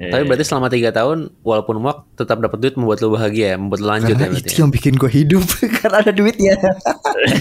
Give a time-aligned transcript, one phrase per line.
[0.00, 3.52] Iya, Tapi iya, berarti selama tiga tahun walaupun muak tetap dapat duit membuat lu bahagia
[3.52, 4.48] ya, membuat lu lanjut Karena ya berarti.
[4.48, 5.44] itu yang bikin gue hidup
[5.84, 6.54] karena ada duitnya.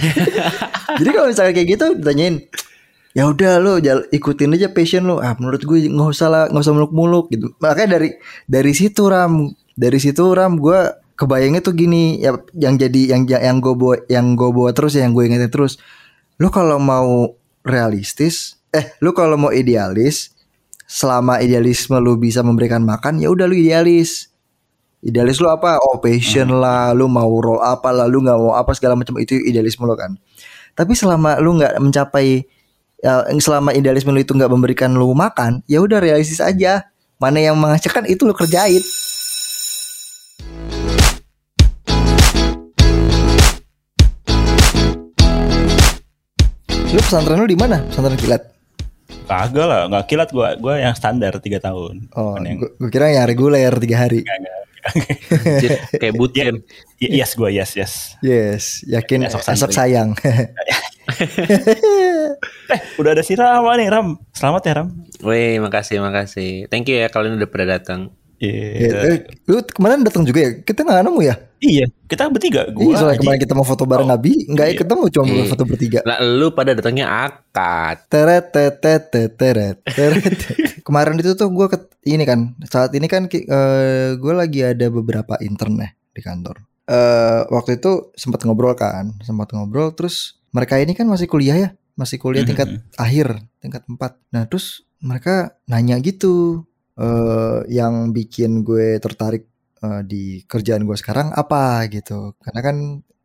[1.00, 2.36] Jadi kalau misalnya kayak gitu ditanyain,
[3.16, 3.80] ya udah lo
[4.12, 5.24] ikutin aja passion lo.
[5.24, 7.48] Ah menurut gue nggak usah lah, nggak usah muluk-muluk gitu.
[7.64, 10.80] Makanya dari dari situ ram, dari situ ram gue
[11.16, 15.08] kebayangnya tuh gini, ya yang jadi yang yang gue bawa yang gue bawa terus ya
[15.08, 15.80] yang gue ingetin terus.
[16.36, 20.36] Lo kalau mau realistis, eh lo kalau mau idealis,
[20.90, 24.34] selama idealisme lu bisa memberikan makan, ya udah lu idealis.
[25.06, 25.78] Idealis lu apa?
[25.86, 29.38] Oh passion lah, lu mau role apa lah, lu nggak mau apa segala macam itu
[29.38, 30.18] idealisme lu kan.
[30.74, 32.42] Tapi selama lu nggak mencapai,
[33.06, 36.90] ya, selama idealisme lu itu nggak memberikan lu makan, ya udah realistis aja.
[37.22, 38.82] Mana yang menghasilkan itu lu kerjain.
[46.90, 47.86] Lu pesantren lu di mana?
[47.86, 48.59] Pesantren kilat.
[49.30, 50.58] Kagak lah, nggak kilat gua.
[50.58, 52.10] Gua yang standar tiga tahun.
[52.12, 54.26] Oh, yang gue kira yang reguler tiga hari.
[56.02, 56.66] Kayak bootcamp.
[56.98, 57.94] Y- yes gua yes yes.
[58.20, 60.18] Yes, yakin Esok esok, sayang.
[62.70, 64.18] Eh udah ada si Rama nih Ram.
[64.32, 64.88] Selamat ya Ram.
[65.20, 66.70] Wih, makasih, makasih.
[66.70, 68.14] Thank you ya kalian udah pada datang.
[68.38, 68.98] Ya, Iya.
[69.04, 70.52] eh, lu kemarin datang juga ya?
[70.62, 71.36] Kita nggak nemu ya?
[71.60, 72.64] Iya, kita bertiga.
[72.66, 73.22] Iya, Gua soalnya Aji.
[73.22, 74.78] kemarin kita mau foto bareng Nabi, nggak Iya.
[74.80, 75.44] ketemu cuma Iya.
[75.52, 76.00] foto bertiga.
[76.08, 78.08] Lah lu pada datangnya akad.
[78.08, 79.04] Teret teret teret
[79.36, 80.24] teret teret.
[80.88, 81.68] Kemarin itu tuh gue
[82.08, 86.64] ini kan saat ini kan gue lagi ada beberapa intern ya di kantor.
[86.88, 91.70] Eh waktu itu sempat ngobrol kan, sempat ngobrol terus mereka ini kan masih kuliah ya,
[91.94, 92.82] masih kuliah tingkat Mhm.
[92.96, 93.28] akhir,
[93.60, 94.18] tingkat 4.
[94.32, 96.64] Nah, terus mereka nanya gitu
[96.96, 99.48] eh yang bikin gue tertarik
[99.80, 102.34] eh, di kerjaan gue sekarang apa gitu.
[102.40, 102.78] Karena kan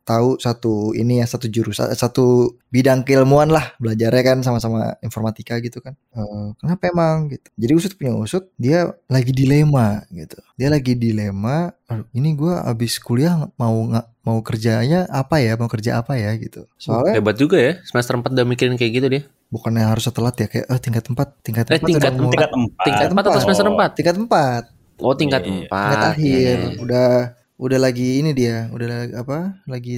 [0.05, 5.81] tahu satu ini ya satu jurusan satu bidang keilmuan lah belajarnya kan sama-sama informatika gitu
[5.81, 10.93] kan Eh, kenapa emang gitu jadi usut punya usut dia lagi dilema gitu dia lagi
[10.93, 16.21] dilema "Aduh, ini gua abis kuliah mau nggak mau kerjanya apa ya mau kerja apa
[16.21, 19.21] ya gitu soalnya Hebat juga ya, semester 4 udah mikirin kayak gitu dia.
[19.47, 22.85] bukannya harus setelat ya kayak eh tingkat empat tingkat Eh, empat tingkat Tingkat empat.
[22.85, 23.89] Tingkat 4 atau semester 4?
[23.97, 24.63] tingkat empat
[24.97, 25.67] Oh, tingkat Iya, iya.
[25.67, 25.71] 4.
[25.71, 26.79] tingkat akhir Iya.
[26.79, 27.09] udah
[27.55, 29.93] udah lagi ini dia udah lagi apa lagi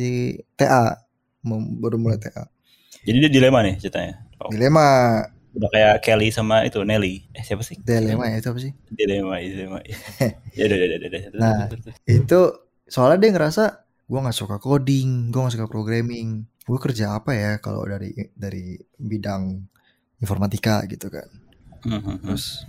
[0.54, 0.94] TA
[1.42, 2.46] mau baru mulai TA
[3.02, 4.26] Jadi dia dilema nih ceritanya.
[4.38, 4.86] Oh, dilema
[5.54, 7.26] udah kayak Kelly sama itu Nelly.
[7.32, 7.80] Eh siapa sih?
[7.80, 9.80] dilema ya itu apa sih Dilema, dilema.
[10.54, 11.22] ya udah, udah, udah, udah.
[11.42, 11.66] Nah.
[12.06, 12.40] itu
[12.86, 13.64] soalnya dia ngerasa
[14.06, 16.28] gue nggak suka coding gue nggak suka programming
[16.62, 19.66] gue kerja apa ya kalau dari dari bidang
[20.18, 21.28] informatika gitu kan
[21.80, 22.24] Mhm.
[22.24, 22.66] terus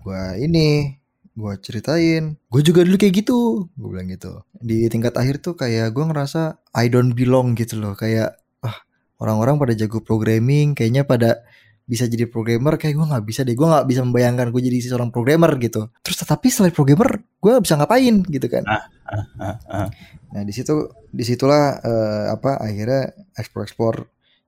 [0.00, 0.94] gue ini
[1.38, 2.34] gue ceritain.
[2.50, 4.42] Gue juga dulu kayak gitu gue bilang gitu.
[4.58, 7.94] Di tingkat akhir tuh kayak gue ngerasa I don't belong gitu loh.
[7.94, 8.82] Kayak ah
[9.22, 11.46] orang-orang pada jago programming kayaknya pada
[11.88, 13.54] bisa jadi programmer kayak gue nggak bisa deh.
[13.54, 15.86] Gue nggak bisa membayangkan gue jadi seorang programmer gitu.
[16.02, 18.66] Terus tetapi selain programmer gue bisa ngapain gitu kan.
[18.66, 18.84] Ah,
[19.70, 19.88] ah.
[20.34, 23.98] Nah di situ di situlah eh, apa akhirnya explore explore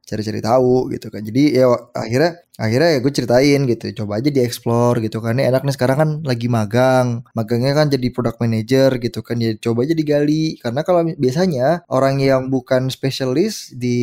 [0.06, 1.22] cari-cari tahu gitu kan.
[1.22, 3.84] Jadi ya akhirnya akhirnya ya gue ceritain gitu.
[4.02, 5.38] Coba aja dieksplor gitu kan.
[5.38, 7.22] Ini enak nih sekarang kan lagi magang.
[7.32, 9.36] Magangnya kan jadi product manager gitu kan.
[9.38, 10.58] Ya coba aja digali.
[10.58, 13.98] Karena kalau biasanya orang yang bukan spesialis di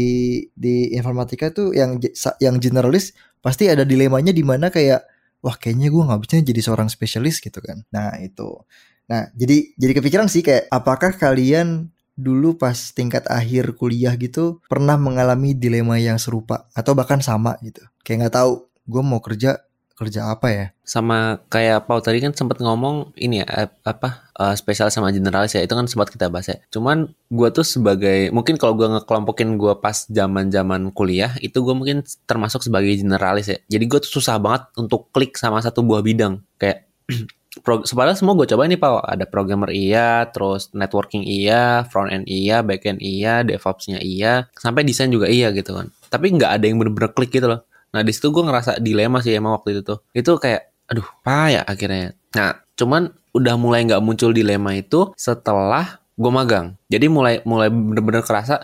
[0.55, 1.99] di informatika tuh yang
[2.39, 3.11] yang generalis
[3.43, 5.05] pasti ada dilemanya di mana kayak
[5.43, 7.83] wah kayaknya gue nggak bisa jadi seorang spesialis gitu kan.
[7.93, 8.63] Nah itu.
[9.07, 11.87] Nah, jadi jadi kepikiran sih kayak apakah kalian
[12.17, 17.85] dulu pas tingkat akhir kuliah gitu pernah mengalami dilema yang serupa atau bahkan sama gitu.
[18.01, 18.51] Kayak nggak tahu
[18.89, 19.61] gue mau kerja
[19.97, 20.65] kerja apa ya?
[20.85, 25.57] Sama kayak Pau tadi kan sempat ngomong ini ya ap- apa eh, spesial sama generalis
[25.57, 26.57] ya itu kan sempat kita bahas ya.
[26.69, 32.05] Cuman gua tuh sebagai mungkin kalau gua ngekelompokin gua pas zaman-zaman kuliah itu gua mungkin
[32.29, 33.57] termasuk sebagai generalis ya.
[33.65, 36.85] Jadi gua tuh susah banget untuk klik sama satu buah bidang kayak
[37.63, 38.91] padahal semua gue coba nih Pak.
[39.07, 44.83] Ada programmer iya terus networking iya front end iya back end iya DevOps-nya iya sampai
[44.83, 45.89] desain juga iya gitu kan.
[46.11, 47.65] Tapi nggak ada yang bener-bener klik gitu loh.
[47.93, 49.99] Nah di situ gue ngerasa dilema sih emang waktu itu tuh.
[50.11, 52.15] Itu kayak aduh apa ya akhirnya.
[52.35, 56.75] Nah cuman udah mulai nggak muncul dilema itu setelah gue magang.
[56.89, 58.63] Jadi mulai mulai bener-bener kerasa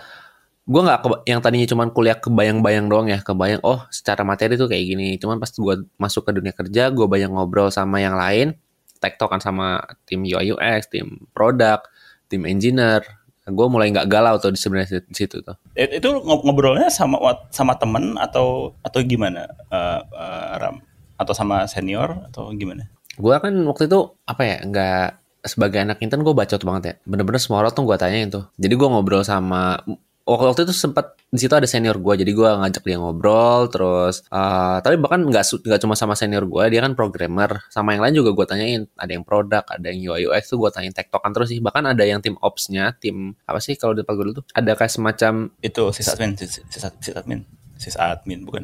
[0.64, 4.84] gue nggak yang tadinya cuman kuliah kebayang-bayang doang ya kebayang oh secara materi tuh kayak
[4.96, 5.20] gini.
[5.20, 8.56] Cuman pas gue masuk ke dunia kerja gue bayang ngobrol sama yang lain
[9.04, 11.84] tektokan sama tim UI UX tim produk
[12.26, 13.04] tim engineer
[13.44, 17.20] gue mulai nggak galau tuh di sebenarnya di situ tuh Eh, Itu ngob- ngobrolnya sama
[17.52, 19.44] sama temen atau atau gimana?
[19.68, 20.80] Eh, eh, Ram
[21.14, 22.88] atau sama senior atau gimana?
[23.14, 25.08] gue kan waktu itu apa ya nggak
[25.44, 28.74] sebagai anak intern gue bacot banget ya bener-bener semua orang tuh gue tanyain tuh jadi
[28.74, 29.84] gue ngobrol sama
[30.24, 34.24] waktu waktu itu sempat di situ ada senior gue jadi gue ngajak dia ngobrol terus
[34.32, 38.24] eh, tapi bahkan nggak nggak cuma sama senior gue dia kan programmer sama yang lain
[38.24, 41.52] juga gue tanyain ada yang produk ada yang UI UX tuh gue tanyain tektokan terus
[41.52, 44.72] sih bahkan ada yang tim opsnya tim apa sih kalau di gue dulu tuh ada
[44.78, 47.44] kayak semacam Itu sysadmin, sys- sys- sysadmin,
[47.76, 48.64] sysadmin bukan?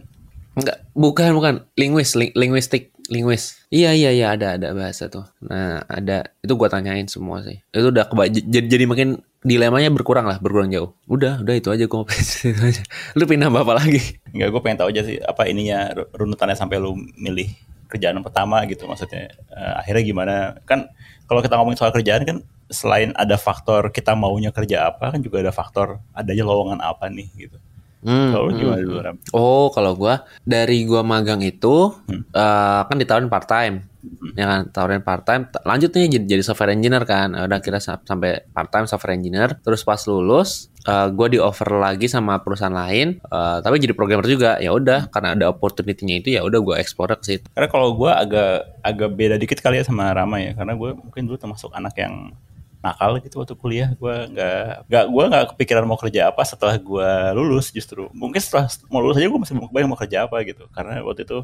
[0.59, 3.63] Enggak, bukan bukan linguis, ling, linguistik, linguis.
[3.71, 5.23] Iya iya iya ada ada bahasa tuh.
[5.45, 7.63] Nah ada itu gua tanyain semua sih.
[7.71, 10.91] Itu udah keba jadi, jadi makin dilemanya berkurang lah, berkurang jauh.
[11.07, 12.83] Udah udah itu aja gua itu aja.
[13.15, 14.19] Lu pindah apa lagi?
[14.35, 17.47] Enggak, gue pengen tahu aja sih apa ininya ru- runutannya sampai lu milih
[17.87, 19.31] kerjaan pertama gitu maksudnya.
[19.31, 20.35] Eh, akhirnya gimana?
[20.67, 20.91] Kan
[21.25, 22.37] kalau kita ngomongin soal kerjaan kan
[22.69, 27.25] selain ada faktor kita maunya kerja apa kan juga ada faktor adanya lowongan apa nih
[27.33, 27.57] gitu.
[27.99, 28.61] Hmm, Kalau lu hmm.
[28.61, 29.17] gimana dulu Ram?
[29.33, 32.23] Oh kalau gua dari gua magang itu Hmm.
[32.29, 33.88] eh, kan ditawarin part time,
[34.33, 35.51] ya kan tawarin part time.
[35.67, 37.35] Lanjut nih jadi, jadi software engineer kan.
[37.35, 39.59] Udah kira sa- sampai part time software engineer.
[39.59, 43.19] Terus pas lulus, eh, gua di offer lagi sama perusahaan lain.
[43.19, 44.55] eh, tapi jadi programmer juga.
[44.63, 47.45] Ya udah karena ada opportunity-nya itu ya udah gua explore ke situ.
[47.51, 51.27] Karena kalau gue agak agak beda dikit kali ya sama Rama ya, karena gue mungkin
[51.27, 52.31] dulu termasuk anak yang
[52.79, 53.89] nakal gitu waktu kuliah.
[53.99, 58.07] Gue nggak nggak gue nggak kepikiran mau kerja apa setelah gue lulus justru.
[58.15, 60.63] Mungkin setelah mau lulus aja gue masih belum kebayang mau kerja apa gitu.
[60.71, 61.43] Karena waktu itu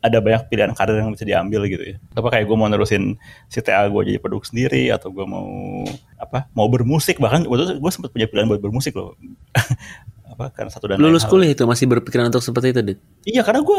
[0.00, 1.96] ada banyak pilihan karir yang bisa diambil gitu ya.
[2.12, 5.44] Apa kayak gue mau nerusin CTA gue jadi produk sendiri atau gue mau
[6.16, 9.12] apa mau bermusik bahkan waktu itu gue sempat punya pilihan buat bermusik loh.
[10.30, 11.30] apa karena satu dan lain Lulus hal.
[11.30, 12.98] kuliah itu masih berpikiran untuk seperti itu, Dit?
[13.24, 13.76] Iya karena gue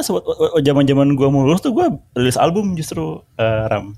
[0.62, 3.95] zaman zaman gue mau lulus tuh gue rilis album justru eh, Ram.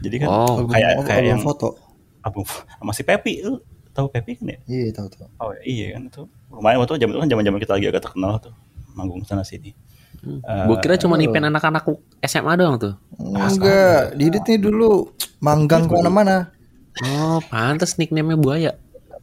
[0.00, 1.76] Jadi kan Oh, Album- kayak album kayak yang foto.
[2.20, 3.44] album sama si Pepi
[3.92, 4.58] tahu Pepi kan ya?
[4.66, 5.28] Iya tahu tahu.
[5.38, 8.32] Oh iya kan itu lumayan waktu zaman itu kan zaman zaman kita lagi agak terkenal
[8.40, 8.54] tuh
[8.90, 9.76] manggung sana sini.
[10.20, 11.88] Eh, Gue kira cuma event anak-anak
[12.20, 12.94] SMA doang tuh.
[13.16, 15.08] Enggak, Didit nih dulu
[15.40, 16.52] manggang ke mana-mana.
[17.00, 18.72] Oh, pantas nickname-nya buaya.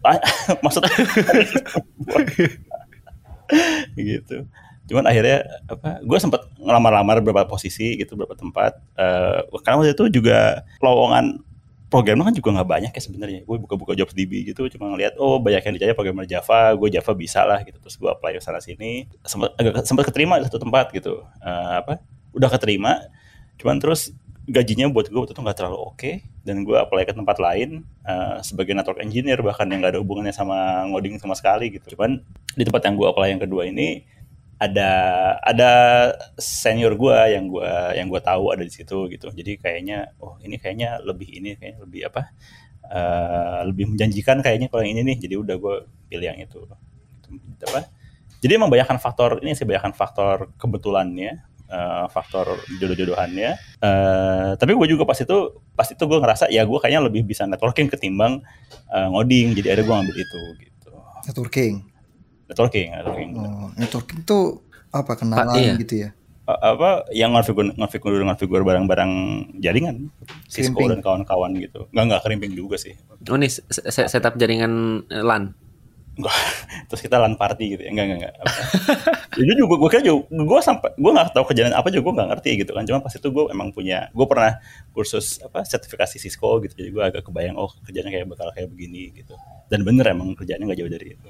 [0.01, 0.17] ah,
[0.63, 0.87] maksudnya
[3.97, 4.47] gitu.
[4.87, 5.99] Cuman akhirnya apa?
[5.99, 8.79] Gue sempat ngelamar-lamar beberapa posisi gitu, beberapa tempat.
[8.95, 11.43] Eh karena waktu itu juga lowongan
[11.87, 13.41] programmer kan juga nggak banyak ya sebenarnya.
[13.47, 17.11] Gue buka-buka jobs DB gitu, cuma ngeliat oh banyak yang dicari programmer Java, gue Java
[17.15, 17.79] bisa lah gitu.
[17.79, 21.23] Terus gue apply ke sana sini, sempat agak sempat keterima di satu tempat gitu.
[21.39, 22.03] Eh, apa?
[22.35, 23.07] Udah keterima,
[23.55, 24.11] cuman terus
[24.47, 26.11] gajinya buat gue waktu itu nggak terlalu oke
[26.47, 30.31] dan gue apply ke tempat lain eh, sebagai network engineer bahkan yang nggak ada hubungannya
[30.35, 31.95] sama ngoding sama sekali gitu.
[31.95, 32.19] Cuman
[32.55, 34.03] di tempat yang gue apply yang kedua ini
[34.57, 34.91] ada
[35.45, 35.71] ada
[36.41, 39.29] senior gua yang gua yang gua tahu ada di situ gitu.
[39.29, 42.21] Jadi kayaknya oh ini kayaknya lebih ini kayaknya lebih apa
[42.89, 45.17] eh, lebih menjanjikan kayaknya kalau yang ini nih.
[45.29, 46.65] Jadi udah gua pilih yang itu.
[47.27, 47.85] Gitu, apa.
[48.37, 53.51] Jadi emang banyakkan faktor ini sih banyakkan faktor kebetulannya eh, faktor jodoh-jodohannya.
[53.81, 55.37] Eh, tapi gue juga pas itu
[55.77, 58.41] pas itu gue ngerasa ya gue kayaknya lebih bisa networking ketimbang
[58.89, 59.53] eh, ngoding.
[59.53, 60.91] Jadi akhirnya gue ngambil itu gitu.
[61.29, 61.96] Networking.
[62.47, 63.29] Networking networking.
[63.35, 65.75] Oh, networking tuh apa kenalan iya.
[65.75, 66.09] gitu ya?
[66.47, 69.11] A- apa yang ngonfigur ngonfigur ngonfigur barang-barang
[69.59, 70.07] jaringan.
[70.47, 70.87] Cisco Krimping.
[70.95, 71.91] dan kawan-kawan gitu.
[71.91, 72.95] Nggak nggak kerimping juga sih.
[73.27, 75.51] Oh, nih se- se- setup jaringan eh, LAN.
[76.89, 77.93] Terus kita lan party gitu ya?
[77.93, 78.53] Enggak enggak enggak Apa.
[79.37, 82.29] itu juga gue kira juga gue sampai gue nggak tahu kerjaan apa juga gue nggak
[82.33, 82.83] ngerti gitu kan.
[82.89, 84.57] Cuma pas itu gue emang punya gue pernah
[84.95, 86.73] kursus apa sertifikasi Cisco gitu.
[86.73, 89.35] Jadi gue agak kebayang oh kerjanya kayak bakal kayak begini gitu.
[89.69, 91.29] Dan bener emang kerjanya nggak jauh dari itu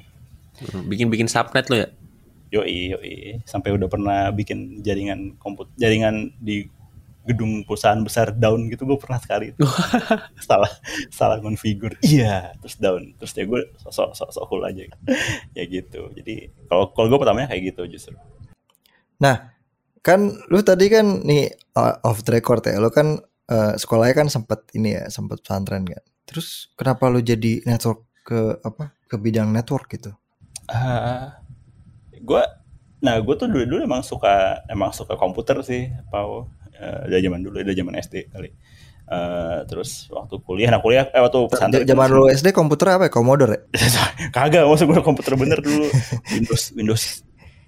[0.89, 1.87] Bikin-bikin subnet lo ya?
[2.47, 3.13] Yoi, yoi.
[3.43, 6.67] Sampai udah pernah bikin jaringan komput jaringan di
[7.27, 9.51] gedung perusahaan besar down gitu gue pernah sekali.
[10.47, 10.71] salah
[11.11, 11.99] salah konfigur.
[11.99, 13.11] Iya, terus down.
[13.19, 14.87] Terus ya gue sok sok sok cool aja.
[15.51, 16.07] ya gitu.
[16.15, 18.15] Jadi kalau kalau gue pertamanya kayak gitu justru.
[19.19, 19.51] Nah,
[19.99, 23.19] kan lu tadi kan nih uh, off the record ya, lu kan
[23.51, 26.03] uh, sekolahnya kan sempat ini ya, sempat pesantren kan.
[26.23, 28.95] Terus kenapa lu jadi network ke apa?
[29.11, 30.15] Ke bidang network gitu?
[30.73, 31.39] Ah,
[32.11, 32.43] gue
[32.99, 37.41] nah gue tuh dulu dulu emang suka emang suka komputer sih Pau Eh, dari zaman
[37.41, 38.49] dulu dari zaman SD kali
[39.07, 43.11] Eh, terus waktu kuliah nah kuliah eh waktu pesantren Zaman lu SD komputer apa ya?
[43.15, 43.61] Commodore ya?
[44.35, 45.87] kagak maksud gue komputer bener dulu
[46.35, 47.03] Windows Windows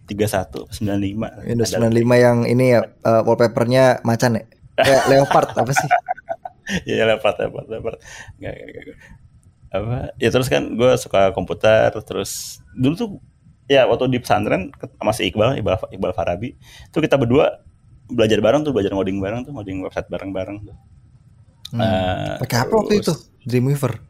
[0.06, 4.44] 31 95 Windows Ada- 95 yang ini ya uh, wallpapernya macan ya?
[4.76, 5.90] Kayak leopard apa sih?
[6.86, 7.98] ya leopard leopard leopard
[8.38, 8.98] nggak nggak, nggak.
[9.70, 13.10] apa ya terus kan gue suka komputer terus dulu tuh
[13.68, 14.72] ya waktu di pesantren
[15.14, 16.56] si Iqbal Iqbal, Iqbal Farabi
[16.90, 17.60] tuh kita berdua
[18.10, 20.78] belajar bareng tuh belajar ngoding bareng tuh ngoding website bareng-bareng tuh
[21.70, 22.42] Hmm.
[22.42, 23.14] Pakai apa waktu itu?
[23.46, 24.02] Dreamweaver.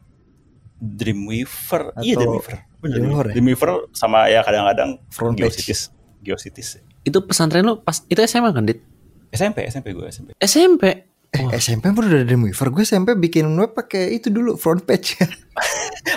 [0.80, 3.32] Dreamweaver Atau iya Dreamweaver Bener, Dreamweaver ya?
[3.36, 5.60] Dreamweaver sama ya kadang-kadang Front page.
[5.60, 5.92] Geocities
[6.24, 8.80] Geocities Itu pesantren lo pas itu SMA kan, Dit?
[9.28, 11.09] SMP SMP gue SMP SMP.
[11.30, 12.66] Eh, SMP pun udah ada Dreamweaver.
[12.70, 15.14] Gue SMP bikin web pakai itu dulu front page.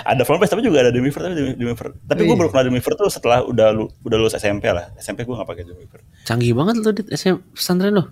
[0.03, 2.39] ada front page tapi juga ada Demiver tapi Demiver tapi gue Iya.
[2.39, 5.63] baru kenal Demiver tuh setelah udah lu, udah lulus SMP lah SMP gue nggak pakai
[5.63, 8.07] Demiver Canggih banget lo di SM pesantren lo.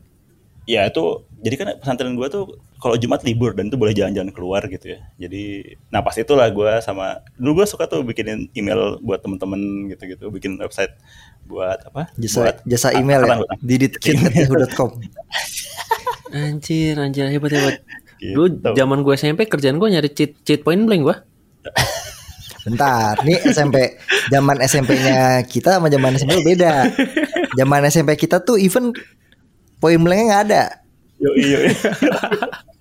[0.63, 1.03] ya itu
[1.39, 2.43] jadi kan pesantren gue tuh
[2.77, 5.43] kalau Jumat libur dan itu boleh jalan-jalan keluar gitu ya jadi
[5.87, 9.57] nah pas itulah gue sama dulu gue suka tuh bikinin email buat temen-temen
[9.89, 10.93] gitu-gitu bikin website
[11.43, 13.39] buat apa Jasa buat jasa email ya.
[13.39, 14.89] angkatan- Diditkit@yahoo.com.
[16.31, 17.75] Anjir, anjir hebat hebat.
[18.17, 18.33] Gitu.
[18.33, 21.15] Dulu zaman gue SMP kerjaan gue nyari cheat cheat point blank gue.
[22.61, 23.97] Bentar, nih SMP
[24.29, 26.93] zaman SMP-nya kita sama zaman SMP lu beda.
[27.51, 28.93] Zaman SMP kita tuh even
[29.77, 30.63] poin blanknya nggak ada.
[31.17, 31.69] Yoi, yoi.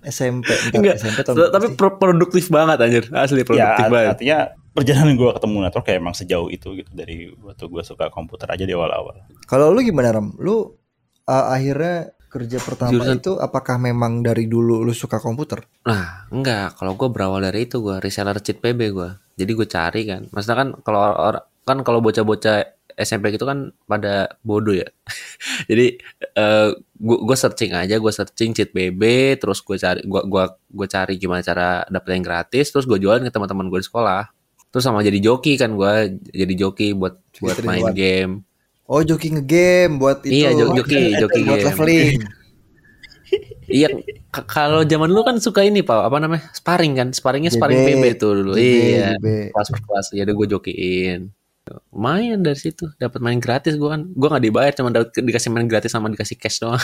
[0.03, 0.95] SMP, bentar, Enggak.
[0.97, 3.03] SMP tahun Tapi pro- produktif banget anjir.
[3.11, 4.09] Asli ya produktif art- banget.
[4.13, 4.37] artinya
[4.71, 8.63] perjalanan gue ketemu network kayak emang sejauh itu gitu dari waktu gue suka komputer aja
[8.63, 10.33] di awal-awal Kalau lu gimana Ram?
[10.37, 10.73] Lu
[11.23, 15.67] uh, akhirnya kerja pertama Jurusan- itu apakah memang dari dulu lu suka komputer?
[15.83, 16.79] Nah, enggak.
[16.79, 19.09] Kalau gue berawal dari itu gue reseller cheat PB gue.
[19.35, 20.21] Jadi gue cari kan.
[20.31, 21.01] Maksudnya kan kalau
[21.67, 24.87] kan kalau bocah-bocah SMP gitu kan pada bodoh ya.
[25.69, 25.99] Jadi
[26.39, 26.69] eh
[27.01, 29.01] gue searching aja, gue searching cheat PB,
[29.41, 33.27] terus gue cari gua gua gue cari gimana cara dapet yang gratis, terus gue jualin
[33.27, 34.31] ke teman-teman gue di sekolah.
[34.71, 38.47] Terus sama jadi joki kan gue jadi joki buat buat main game.
[38.91, 40.43] Oh, joki ngegame buat itu.
[40.43, 41.67] Iya, jo- joki, joki buat game.
[41.71, 42.19] leveling.
[43.71, 43.87] Iya,
[44.51, 48.03] kalau zaman dulu kan suka ini pak, apa namanya, sparring kan, sparringnya sparring JB, PB
[48.19, 49.55] tuh dulu, JB, iya, JB.
[49.55, 51.19] kelas per kelas, jadi gue jokiin.
[51.95, 55.71] Lumayan dari situ, dapat main gratis gue kan, gue nggak dibayar, cuma dapat dikasih main
[55.71, 56.83] gratis sama dikasih cash doang.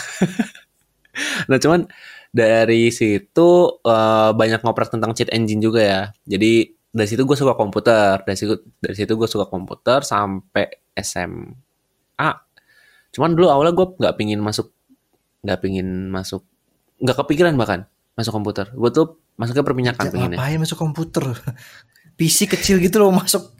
[1.52, 1.92] nah cuman
[2.32, 3.50] dari situ
[3.84, 8.40] eh, banyak ngoprek tentang cheat engine juga ya, jadi dari situ gue suka komputer, dari
[8.40, 10.96] situ dari situ gue suka komputer sampai
[12.18, 12.32] SMA.
[13.14, 14.74] Cuman dulu awalnya gue nggak pingin masuk
[15.42, 16.42] nggak pingin masuk
[16.98, 17.86] nggak kepikiran bahkan
[18.18, 19.06] masuk komputer gue tuh
[19.38, 21.24] masuknya perminyakan Ya, pengennya ngapain masuk komputer?
[22.18, 23.54] PC kecil gitu loh masuk.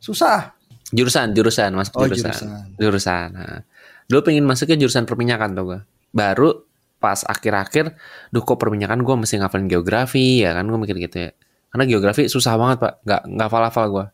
[0.00, 0.56] Susah.
[0.88, 2.48] jurusan jurusan masuk Oh, jurusan jurusan.
[2.80, 3.60] jurusan nah.
[4.08, 5.78] dulu pengen masuknya jurusan perminyakan tuh gue
[6.10, 6.64] baru
[6.96, 7.92] pas akhir-akhir
[8.32, 11.30] duh kok perminyakan gue mesti ngafalin geografi ya kan gue mikir gitu ya
[11.68, 14.06] karena geografi susah banget pak nggak nggak hafal-hafal gue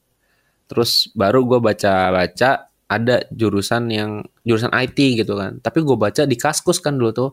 [0.67, 2.51] terus baru gue baca-baca
[2.95, 4.11] ada jurusan yang
[4.43, 5.59] jurusan IT gitu kan.
[5.59, 7.31] Tapi gue baca di kaskus kan dulu tuh.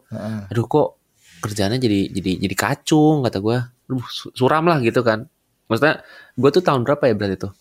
[0.47, 0.87] Aduh kok
[1.41, 3.57] kerjanya jadi jadi jadi kacung kata gue
[4.33, 5.25] suram lah gitu kan.
[5.65, 6.01] Maksudnya
[6.33, 7.51] gue tuh tahun berapa ya berarti tuh?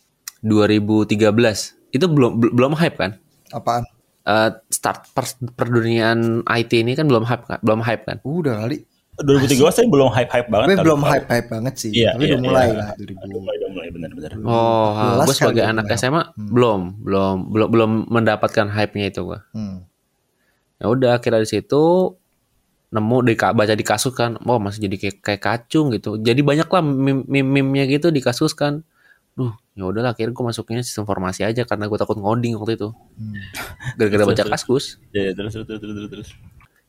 [0.43, 1.17] 2013
[1.91, 3.13] itu belum bel- belum hype kan?
[3.51, 3.85] Apaan?
[4.21, 5.25] Eh, start per,
[5.57, 8.17] perduniaan IT ini kan belum hype kan belum hype kan?
[8.23, 8.85] Udah kali.
[9.21, 11.91] 2013 saya belum hype-hype banget Tapi belum hype-hype banget sih.
[11.93, 12.75] Iya, Tapi iya, udah mulai iya.
[12.75, 13.29] lah Udah 2000.
[13.37, 14.31] mulai, udah mulai benar-benar.
[14.43, 15.85] oh gue sebagai anak.
[15.95, 19.85] SMA belum belum belum belum mendapatkan hype-nya itu gue Hmm.
[20.77, 21.83] ya udah akhirnya di situ
[22.91, 26.67] nemu di baca di kasus kan oh masih jadi kayak, kayak kacung gitu jadi banyak
[26.67, 28.83] lah meme meme-nya gitu di kasus kan
[29.33, 32.91] duh ya udahlah akhirnya gue masuknya sistem informasi aja karena gue takut ngoding waktu itu
[32.91, 33.37] Hmm.
[33.95, 36.09] gara-gara baca Terus, kaskus Ya, ya, terus terus terus terus.
[36.11, 36.29] terus.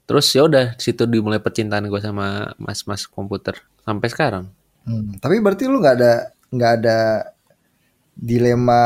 [0.07, 3.55] Terus ya udah situ dimulai percintaan gue sama mas-mas komputer
[3.85, 4.45] sampai sekarang
[4.85, 6.13] Hmm, Tapi berarti lu nggak ada
[6.53, 6.97] nggak ada
[8.15, 8.81] dilema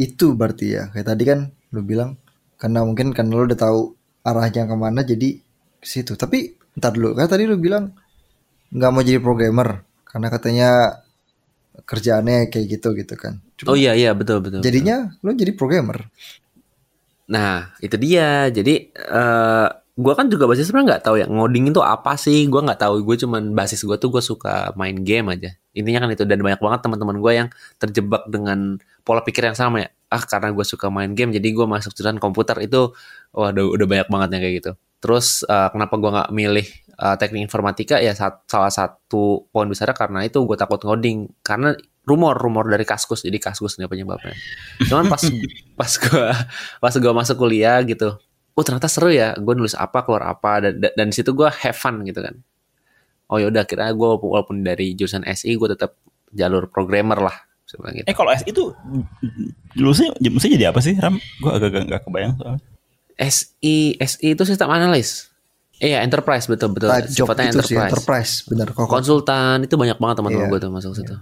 [0.00, 0.82] itu berarti ya.
[0.92, 1.40] Kayak tadi kan
[1.74, 2.16] lu bilang
[2.60, 3.80] karena mungkin karena lu udah tahu
[4.24, 5.28] arahnya ke mana jadi
[5.80, 6.12] ke situ.
[6.16, 7.92] Tapi ntar dulu kan tadi lu bilang
[8.74, 10.68] nggak mau jadi programmer karena katanya
[11.88, 13.40] kerjaannya kayak gitu gitu kan.
[13.58, 14.66] Cuma oh iya iya betul betul betul.
[14.66, 15.98] jadinya lu jadi programmer.
[17.30, 18.50] Nah, itu dia.
[18.50, 19.68] Jadi eh
[20.00, 22.48] gua kan juga basis sebenarnya nggak tahu ya ngoding itu apa sih.
[22.48, 23.04] Gua nggak tahu.
[23.04, 25.52] Gue cuman basis gua tuh gue suka main game aja.
[25.70, 29.86] Intinya kan itu dan banyak banget teman-teman gue yang terjebak dengan pola pikir yang sama
[29.86, 29.88] ya.
[30.10, 32.90] Ah karena gue suka main game, jadi gue masuk jurusan komputer itu,
[33.30, 34.72] wah udah, banyak banget yang kayak gitu.
[34.98, 36.66] Terus eh, kenapa gua nggak milih
[36.98, 41.78] eh, teknik informatika ya sat- salah satu poin besarnya karena itu gue takut ngoding karena
[42.02, 44.34] rumor rumor dari kaskus jadi kaskus nih penyebabnya.
[44.90, 45.22] Cuman pas
[45.78, 46.34] pas gua
[46.82, 48.18] pas gue masuk kuliah gitu
[48.54, 51.48] oh ternyata seru ya gue nulis apa keluar apa dan dan, dan di situ gue
[51.48, 52.34] have fun gitu kan
[53.30, 55.94] oh yaudah kira gue walaupun, walaupun dari jurusan SI gue tetap
[56.34, 57.36] jalur programmer lah
[57.70, 58.02] gitu.
[58.02, 58.74] Eh kalau S itu
[59.78, 61.22] lulusnya mesti jadi apa sih Ram?
[61.38, 62.62] Gue agak agak nggak kebayang soalnya.
[63.14, 65.30] SI SI itu sistem analis
[65.80, 68.88] iya enterprise betul betul job sifatnya itu sih enterprise enterprise bener kok.
[68.88, 70.52] konsultan itu banyak banget teman-teman Iya.
[70.52, 71.14] gue tuh masuk situ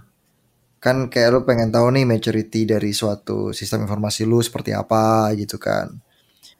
[0.79, 5.59] kan kayak lu pengen tahu nih maturity dari suatu sistem informasi lu seperti apa gitu
[5.59, 5.91] kan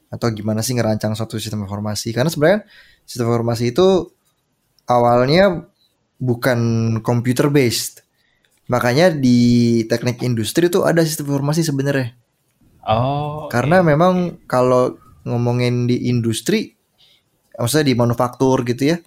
[0.09, 2.11] atau gimana sih ngerancang suatu sistem informasi?
[2.11, 2.65] Karena sebenarnya
[3.05, 4.09] sistem informasi itu
[4.89, 5.69] awalnya
[6.19, 6.59] bukan
[7.05, 8.03] computer based
[8.69, 12.13] makanya di teknik industri itu ada sistem informasi sebenarnya.
[12.89, 13.51] Oh.
[13.51, 14.97] karena memang kalau
[15.27, 16.73] ngomongin di industri
[17.53, 18.97] maksudnya di manufaktur gitu ya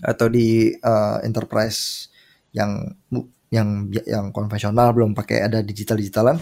[0.00, 2.08] atau di uh, enterprise
[2.54, 2.88] yang
[3.50, 6.38] yang yang konvensional belum pakai ada digital digitalan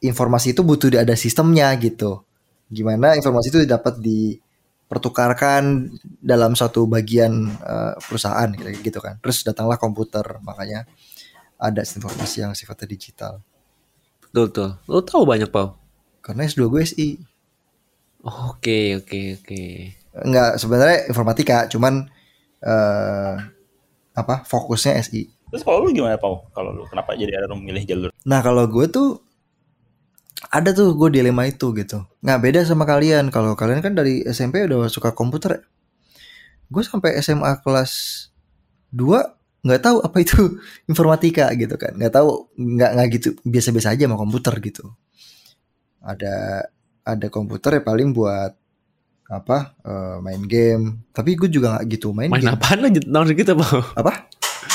[0.00, 2.24] informasi itu butuh ada sistemnya gitu
[2.70, 9.20] gimana informasi itu dapat dipertukarkan dalam suatu bagian uh, perusahaan gitu, gitu kan.
[9.20, 10.88] Terus datanglah komputer makanya
[11.60, 13.40] ada informasi yang sifatnya digital.
[14.30, 14.70] Betul betul.
[14.90, 15.78] Lo tahu banyak pau?
[16.24, 17.08] Karena S2 gue SI
[18.24, 19.62] oke oke oke.
[20.24, 22.08] Enggak sebenarnya informatika cuman
[22.64, 23.34] uh,
[24.14, 26.50] apa fokusnya SI Terus kalau lu gimana Pau?
[26.50, 28.10] Kalau lu kenapa jadi ada memilih jalur?
[28.26, 29.22] Nah kalau gue tuh
[30.54, 32.06] ada tuh gue dilema itu gitu.
[32.22, 33.34] Nggak beda sama kalian.
[33.34, 35.66] Kalau kalian kan dari SMP udah suka komputer.
[36.70, 37.92] Gue sampai SMA kelas
[38.94, 40.38] 2 nggak tahu apa itu
[40.90, 41.98] informatika gitu kan.
[41.98, 44.94] Nggak tahu nggak nggak gitu biasa-biasa aja sama komputer gitu.
[45.98, 46.70] Ada
[47.02, 48.54] ada komputer ya paling buat
[49.26, 51.02] apa uh, main game.
[51.10, 52.30] Tapi gue juga nggak gitu main.
[52.30, 52.54] Main game.
[52.54, 53.00] apaan aja
[53.58, 53.82] Pau?
[53.98, 54.30] Apa?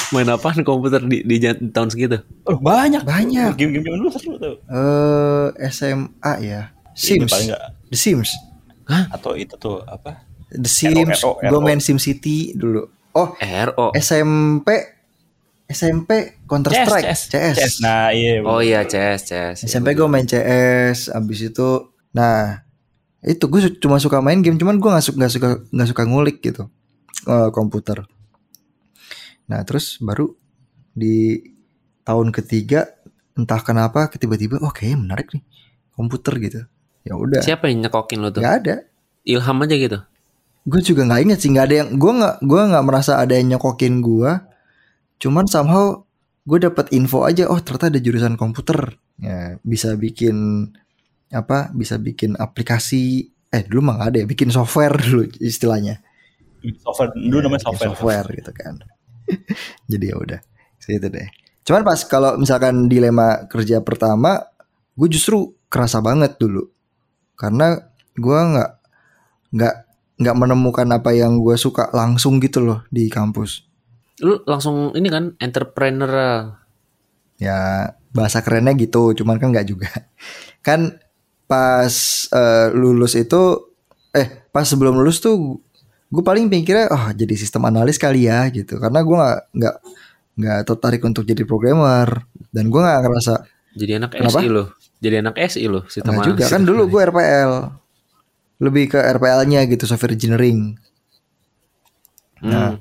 [0.09, 2.25] Main apa komputer di, di, di tahun segitu?
[2.49, 3.05] Oh, banyak.
[3.05, 3.53] Banyak.
[3.53, 4.57] Game-game zaman dulu seru tuh.
[4.65, 6.73] Eh SMA ya.
[6.97, 7.33] Ini Sims.
[7.89, 8.31] The Sims.
[8.89, 10.25] atau itu tuh apa?
[10.49, 11.21] The Sims.
[11.21, 12.89] Gue main Sim City dulu.
[13.13, 13.93] Oh RO.
[13.97, 14.97] SMP
[15.69, 17.55] SMP Counter Strike CS, CS.
[17.61, 17.73] CS.
[17.85, 18.41] Nah, iya.
[18.41, 19.57] Oh iya CS CS.
[19.69, 21.13] SMP gue main CS.
[21.13, 22.65] Abis itu, nah
[23.21, 24.57] itu gue cuma suka main game.
[24.57, 26.65] Cuman gue nggak suka nggak suka nggak suka ngulik gitu
[27.29, 28.09] eh, komputer.
[29.49, 30.31] Nah terus baru
[30.93, 31.41] di
[32.05, 32.85] tahun ketiga
[33.33, 35.43] entah kenapa tiba-tiba oh kayaknya menarik nih
[35.91, 36.61] komputer gitu.
[37.03, 37.41] Ya udah.
[37.41, 38.39] Siapa yang nyekokin lo tuh?
[38.43, 38.75] Gak ada.
[39.25, 39.99] Ilham aja gitu.
[40.69, 43.55] gue juga nggak inget sih nggak ada yang gue nggak gue nggak merasa ada yang
[43.57, 44.31] nyokokin gue
[45.17, 46.03] cuman somehow
[46.45, 50.67] gue dapat info aja oh ternyata ada jurusan komputer ya bisa bikin
[51.31, 56.03] apa bisa bikin aplikasi eh dulu mah nggak ada ya bikin software dulu istilahnya
[56.83, 57.89] Software dulu namanya Bikin software.
[57.95, 58.73] software gitu kan
[59.91, 60.41] jadi ya udah
[60.89, 61.27] gitu deh.
[61.63, 64.41] Cuman pas kalau misalkan dilema kerja pertama
[64.97, 66.65] gue justru kerasa banget dulu.
[67.37, 67.77] Karena
[68.17, 68.71] gue nggak
[69.53, 69.75] nggak
[70.19, 73.63] nggak menemukan apa yang gue suka langsung gitu loh di kampus.
[74.19, 76.57] Lu langsung ini kan entrepreneurial.
[77.39, 79.87] ya bahasa kerennya gitu cuman kan nggak juga.
[80.59, 80.99] Kan
[81.47, 81.93] pas
[82.35, 83.71] eh, lulus itu
[84.11, 85.63] eh pas sebelum lulus tuh
[86.09, 89.75] gue paling pikirnya oh jadi sistem analis kali ya gitu karena gue nggak nggak
[90.39, 93.33] nggak tertarik untuk jadi programmer dan gue nggak ngerasa
[93.69, 94.41] Jadi anak Kenapa?
[94.41, 94.63] SI lo.
[94.97, 95.79] Jadi anak SI lo.
[95.85, 97.51] nggak juga kan dulu gue RPL
[98.59, 100.75] lebih ke RPL-nya gitu software engineering
[102.39, 102.79] Nah.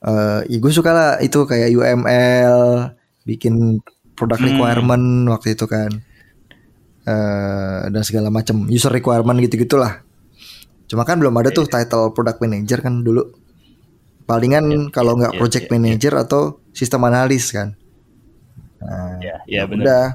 [0.00, 2.56] eh ya gue suka lah itu kayak UML
[3.22, 3.78] bikin
[4.14, 4.48] product Hmm.
[4.48, 5.90] requirement waktu itu kan
[7.04, 10.00] eh dan segala macam user requirement gitu gitulah
[10.88, 13.28] cuma kan belum ada tuh title product manager kan dulu.
[14.24, 17.76] Palingan kalau nggak iya, project iya, manager atau sistem analis kan.
[18.80, 19.84] Nah ya benar.
[19.84, 20.06] udah.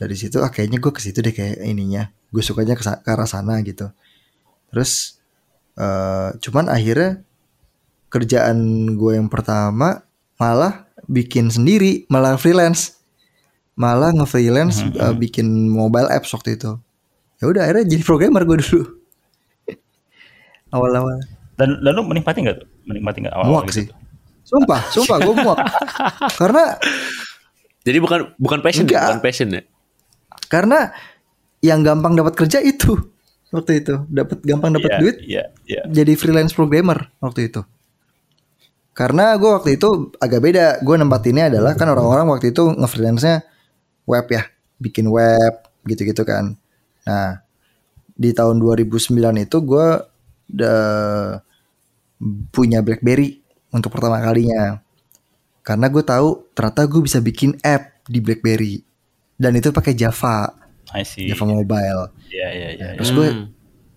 [0.00, 2.08] Dari situ ah, kayaknya gue ke situ deh kayak ininya.
[2.30, 3.90] Gue sukanya ke, arah sana gitu.
[4.70, 5.18] Terus
[5.78, 7.22] eh cuman akhirnya
[8.10, 8.58] kerjaan
[8.98, 10.02] gue yang pertama
[10.38, 12.98] malah bikin sendiri malah freelance.
[13.78, 16.78] Malah nge-freelance Mhm, eh, bikin mobile apps waktu itu.
[17.40, 18.99] Ya udah akhirnya jadi programmer gue dulu
[20.70, 21.18] awal-awal.
[21.54, 22.68] Dan dan lu menikmati nggak tuh?
[22.84, 23.76] Menikmati nggak awal-awal muak gitu?
[23.78, 23.86] sih.
[24.42, 25.58] Sumpah sumpah gue muak.
[26.40, 26.64] Karena
[27.80, 29.04] Jadi bukan bukan passion ya, Enggak.
[29.08, 29.62] bukan passion ya.
[30.50, 30.90] karena
[31.62, 32.92] yang gampang dapat kerja itu
[33.48, 34.04] waktu itu.
[34.04, 35.82] Dapat gampang dapat Iya, duit Iya, iya.
[35.86, 37.62] jadi freelance programmer waktu itu.
[38.92, 40.66] Karena gue waktu itu agak beda.
[40.82, 43.46] Gue nempatinnya adalah kan orang-orang waktu itu nge-freelance-nya
[44.04, 44.42] web ya.
[44.76, 45.54] Bikin web
[45.86, 46.58] gitu-gitu kan.
[47.06, 47.40] Nah
[48.12, 49.88] di tahun 2009 itu gue
[50.50, 51.40] udah
[52.52, 53.40] punya BlackBerry
[53.72, 54.82] untuk pertama kalinya
[55.62, 58.82] karena gue tahu ternyata gue bisa bikin app di BlackBerry
[59.40, 60.52] dan itu pakai Java
[60.92, 61.30] I see.
[61.30, 62.86] Java Mobile Iya, iya, iya.
[62.92, 62.96] iya.
[62.98, 63.46] terus gue Hmm.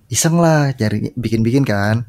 [0.08, 2.06] iseng lah cari bikin-bikin kan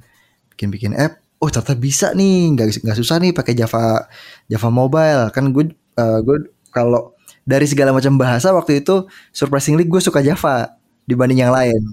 [0.53, 4.07] bikin-bikin app oh ternyata bisa nih nggak nggak susah nih pakai Java
[4.47, 6.37] Java Mobile kan gue eh, gue
[6.71, 11.93] kalau dari segala macam bahasa waktu itu surprisingly gue suka Java dibanding yang lain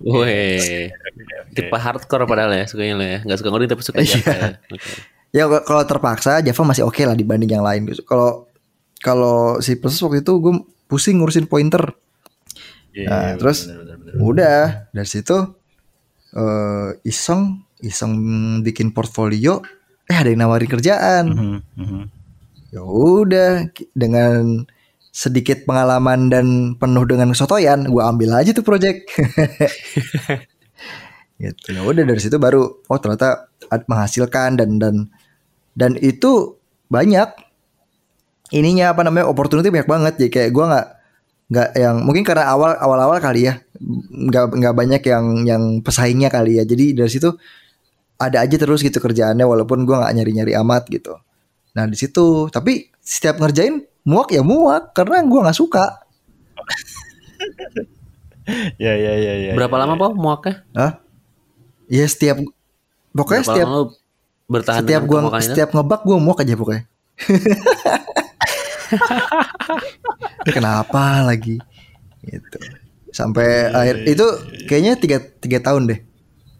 [0.00, 0.88] Weh.
[0.88, 1.52] Oke.
[1.52, 3.18] Tipe hardcore padahal ya sukanya lo ya.
[3.20, 4.08] Nggak suka ngoding tapi suka Iya.
[4.16, 4.48] Java ya.
[4.70, 4.90] Oke.
[5.30, 8.50] ya kalau terpaksa Java masih oke lah dibanding yang lain kalau
[8.98, 10.54] kalau si waktu itu gue
[10.86, 11.94] pusing ngurusin pointer
[12.90, 14.14] Iya, Nah, iya, terus benar, benar, benar.
[14.18, 14.58] udah
[14.90, 15.36] dari situ
[16.30, 17.42] eh iseng
[17.78, 18.12] iseng
[18.60, 19.62] bikin portfolio
[20.04, 22.02] eh ada yang nawarin kerjaan Mhm, mhm.
[22.70, 24.66] ya udah dengan
[25.20, 26.46] sedikit pengalaman dan
[26.80, 29.04] penuh dengan kesotoyan gue ambil aja tuh project.
[31.40, 31.72] Gitu.
[31.72, 33.48] Ya udah dari situ baru oh ternyata
[33.88, 35.08] menghasilkan dan dan
[35.72, 36.60] dan itu
[36.92, 37.32] banyak.
[38.52, 40.12] Ininya apa namanya opportunity banyak banget.
[40.20, 40.86] Jadi kayak gue nggak
[41.50, 46.28] nggak yang mungkin karena awal awal awal kali ya nggak nggak banyak yang yang pesaingnya
[46.28, 46.64] kali ya.
[46.68, 47.32] Jadi dari situ
[48.20, 51.16] ada aja terus gitu kerjaannya walaupun gue nggak nyari nyari amat gitu.
[51.72, 56.02] Nah di situ tapi setiap ngerjain muak ya muak karena gue nggak suka
[58.82, 59.52] ya ya ya ya.
[59.54, 60.00] Berapa ya, lama ya.
[60.02, 60.54] po muaknya?
[60.74, 60.92] Hah?
[61.86, 62.42] ya setiap
[63.10, 63.68] pokoknya Berapa setiap
[64.50, 65.46] bertahan setiap gua itu?
[65.46, 66.84] setiap ngebak gue muak aja pokoknya
[70.46, 71.58] kenapa lagi
[72.22, 72.58] gitu
[73.10, 74.26] sampai akhir itu
[74.66, 76.00] kayaknya tiga tiga tahun deh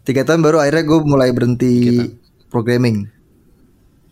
[0.03, 1.73] tiga tahun baru akhirnya gue mulai berhenti
[2.51, 3.07] programming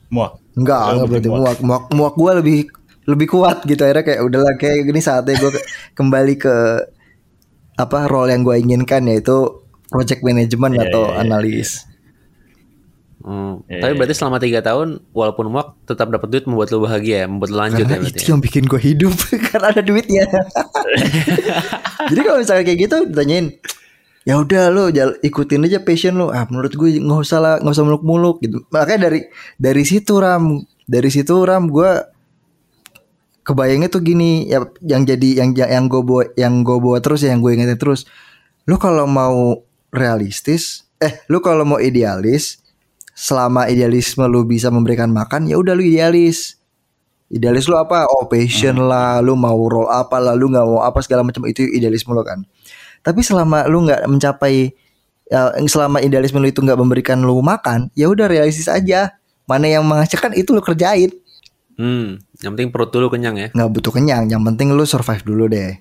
[0.10, 0.40] Muak.
[0.56, 2.60] enggak Oh, enggak berhenti muak muak muak gue lebih
[3.06, 5.52] lebih kuat gitu akhirnya kayak udahlah kayak gini saatnya gue
[5.94, 6.56] kembali ke
[7.76, 11.70] apa role yang gue inginkan yaitu project management Iya, atau iya, iya, analis
[13.20, 16.80] Hmm, Iya, Tapi iya, berarti selama tiga tahun walaupun muak tetap dapat duit membuat lu
[16.80, 18.16] bahagia ya, membuat lu lanjut Karena ya berarti.
[18.16, 19.12] itu yang bikin gue hidup
[19.52, 20.24] karena ada duitnya.
[22.10, 23.46] Jadi kalau misalnya kayak gitu ditanyain,
[24.24, 24.88] ya udah lo
[25.20, 26.32] ikutin aja passion lo.
[26.32, 28.64] Ah menurut gue nggak usah lah, nggak usah muluk-muluk gitu.
[28.72, 29.28] Makanya dari
[29.60, 31.92] dari situ ram, dari situ ram gue
[33.50, 37.34] kebayangnya tuh gini ya yang jadi yang yang gue bawa yang gue bawa terus ya
[37.34, 38.06] yang gue ingetin terus.
[38.70, 42.62] Lu kalau mau realistis eh lu kalau mau idealis
[43.18, 46.62] selama idealisme lu bisa memberikan makan ya udah lu idealis.
[47.30, 48.06] Idealis lu apa?
[48.10, 51.66] Oh passion lah lu mau role apa lah lu nggak mau apa segala macam itu
[51.66, 52.46] idealisme lu kan.
[53.02, 54.74] Tapi selama lu nggak mencapai
[55.26, 59.18] ya, selama idealisme lu itu nggak memberikan lu makan ya udah realistis aja.
[59.50, 61.10] Mana yang menghasilkan itu lu kerjain.
[61.80, 63.48] Hmm, yang penting perut dulu kenyang ya.
[63.52, 65.76] nggak butuh kenyang yang penting lu survive dulu deh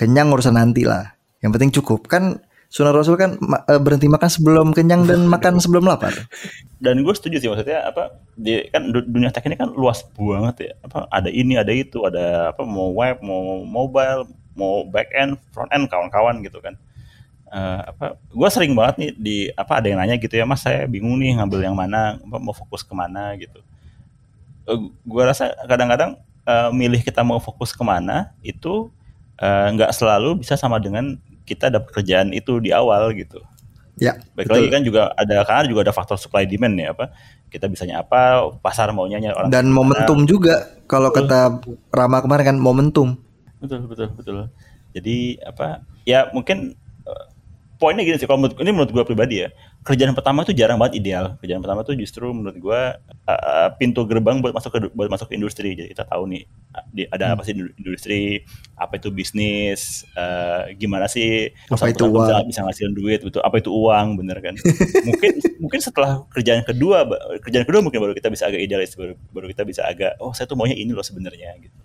[0.00, 1.12] kenyang urusan nanti lah
[1.44, 2.40] yang penting cukup kan
[2.72, 6.16] Sunnah Rasul kan ma- eh, berhenti makan sebelum kenyang dan makan sebelum lapar
[6.80, 10.56] Dan gue setuju sih maksudnya apa di kan du- dunia tech ini kan luas banget
[10.58, 10.72] ya.
[10.82, 14.26] Apa ada ini, ada itu, ada apa mau web, mau mobile,
[14.58, 16.74] mau back end, front end kawan-kawan gitu kan.
[17.52, 20.88] Eh, apa gue sering banget nih di apa ada yang nanya gitu ya mas saya
[20.88, 23.60] bingung nih ngambil yang mana apa, mau fokus ke mana gitu
[25.02, 28.90] gue rasa kadang-kadang eh, milih kita mau fokus ke mana itu
[29.38, 33.42] eh, nggak selalu bisa sama dengan kita dapat kerjaan itu di awal gitu
[34.00, 34.54] ya Baik betul.
[34.56, 37.12] lagi kan juga ada karena juga ada faktor supply demand ya apa
[37.52, 39.76] kita bisanya apa pasar maunya nya orang dan ke mana.
[39.76, 41.60] momentum juga kalau kata
[41.92, 43.20] Rama kemarin kan momentum
[43.60, 44.48] betul betul betul
[44.96, 46.81] jadi apa ya mungkin eh,
[47.82, 49.50] poinnya gini sih kalau menurut, ini menurut gue pribadi ya
[49.82, 51.34] kerjaan pertama itu jarang banget ideal.
[51.42, 52.80] Kerjaan pertama itu justru menurut gue
[53.26, 55.74] eh, pintu gerbang buat masuk ke buat masuk ke industri.
[55.74, 56.46] Jadi kita tahu nih
[56.94, 58.46] di- ada apa sih industri
[58.78, 62.46] apa itu bisnis eh, gimana sih Apa itu bisa, uang?
[62.46, 64.54] bisa ngasilin duit betul apa itu uang bener kan?
[65.02, 67.02] Mungkin mungkin setelah kerjaan kedua
[67.42, 70.46] kerjaan kedua mungkin baru kita bisa agak idealis baru, baru kita bisa agak oh saya
[70.46, 71.82] tuh maunya ini loh sebenarnya gitu.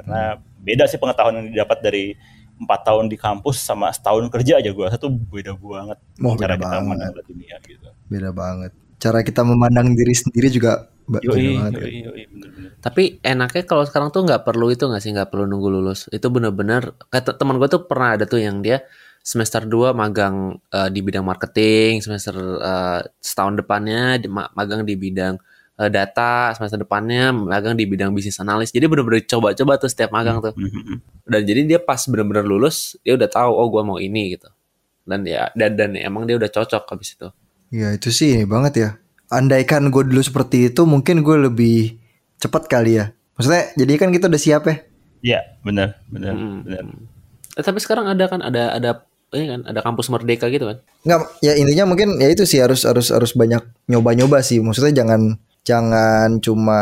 [0.00, 2.16] Karena beda sih pengetahuan yang didapat dari
[2.64, 6.64] empat tahun di kampus sama setahun kerja aja gue satu beda banget Oh, cara beda
[6.64, 6.82] kita banget.
[6.82, 7.88] memandang dunia gitu.
[8.06, 8.72] Beda banget.
[8.96, 14.08] Cara kita memandang diri sendiri juga yoi banget yoi yoi bener-bener Tapi enaknya kalau sekarang
[14.08, 15.12] tuh nggak perlu itu nggak sih?
[15.12, 16.08] Nggak perlu nunggu lulus.
[16.08, 18.80] Itu bener-bener kata teman gue tuh pernah ada tuh yang dia
[19.20, 25.36] semester 2 magang eh, di bidang marketing, semester eh, setahun depannya di- magang di bidang
[25.76, 28.70] eh, data, semester depannya magang di bidang bisnis analis.
[28.70, 30.54] Jadi bener-bener coba-coba tuh setiap magang tuh.
[30.54, 31.02] Mhm.
[31.24, 34.46] Dan jadi dia pas bener-bener lulus dia udah tahu oh gue mau ini gitu.
[35.02, 37.28] Dan ya dan dan emang dia udah cocok habis itu.
[37.68, 38.88] ya itu sih ini banget ya
[39.28, 41.98] andaikan gue dulu seperti itu mungkin gue lebih
[42.38, 44.76] cepat kali ya maksudnya jadi kan kita udah siap ya
[45.24, 46.58] Iya, benar, benar, Mm.
[46.62, 46.82] benar.
[47.56, 48.90] Eh, tapi sekarang ada kan ada ada
[49.32, 50.78] ini kan ada kampus merdeka gitu kan.
[51.02, 55.34] nggak ya intinya mungkin ya itu sih harus harus harus banyak nyoba-nyoba sih maksudnya jangan
[55.64, 56.80] jangan cuma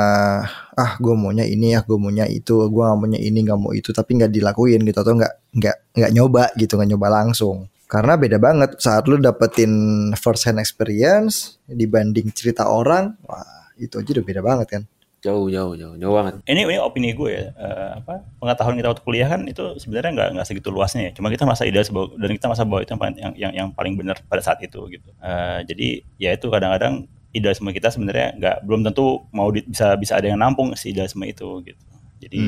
[0.75, 3.95] ah gue maunya ini ya gue maunya itu gue nggak maunya ini nggak mau itu
[3.95, 8.42] tapi nggak dilakuin gitu atau nggak nggak nggak nyoba gitu nggak nyoba langsung karena beda
[8.42, 9.71] banget saat lu dapetin
[10.18, 14.83] first hand experience dibanding cerita orang wah itu aja udah beda banget kan
[15.23, 16.42] Jauh jauh jauh jauh banget.
[16.51, 20.29] Ini ini opini gue ya, eh, apa pengetahuan kita waktu kuliah kan itu sebenarnya nggak
[20.35, 21.11] nggak segitu luasnya ya.
[21.14, 21.87] Cuma kita merasa ideal
[22.18, 24.83] dan kita merasa bahwa itu yang paling, yang, yang, yang paling benar pada saat itu
[24.90, 25.09] gitu.
[25.23, 30.21] Eh, jadi ya itu kadang-kadang idealisme kita sebenarnya nggak belum tentu mau di- bisa bisa
[30.21, 31.83] ada yang nampung si idealisme itu gitu.
[32.23, 32.38] Jadi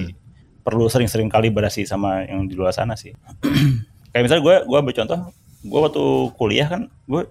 [0.65, 3.13] perlu sering-sering kalibrasi sama yang di luar sana sih.
[4.15, 5.21] Kayak misalnya gue gue bercontoh,
[5.65, 6.05] gue waktu
[6.39, 7.27] kuliah kan gue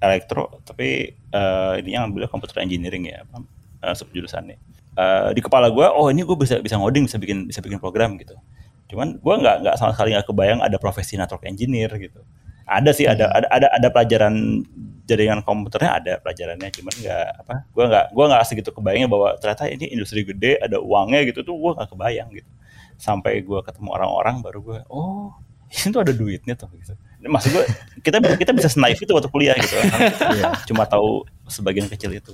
[0.00, 3.40] elektro tapi eh ini yang ngambilnya computer engineering ya apa
[3.84, 7.58] eh, subjurusannya Eh, di kepala gue oh ini gue bisa bisa ngoding bisa bikin bisa
[7.58, 8.38] bikin program gitu
[8.86, 12.22] cuman gue nggak nggak sama sekali nggak kebayang ada profesi network engineer gitu
[12.64, 14.64] ada sih ada ada ada, ada pelajaran
[15.04, 19.68] jaringan komputernya ada pelajarannya cuman nggak apa gue nggak gue nggak segitu kebayangnya bahwa ternyata
[19.68, 22.48] ini industri gede ada uangnya gitu tuh gue nggak kebayang gitu
[22.96, 25.28] sampai gue ketemu orang-orang baru gue oh
[25.68, 27.64] ini tuh ada duitnya tuh gitu maksud gue
[28.00, 29.76] kita kita bisa snaif itu waktu kuliah gitu
[30.36, 30.56] Iya.
[30.64, 32.32] cuma tahu sebagian kecil itu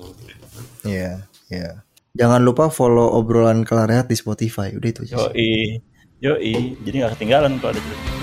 [0.87, 1.85] Iya, iya.
[2.16, 4.75] Jangan lupa follow obrolan kelarehat di Spotify.
[4.75, 5.31] Udah itu aja.
[5.31, 5.79] yoi
[6.19, 8.19] yoi jadi nggak ketinggalan kalau ada cerita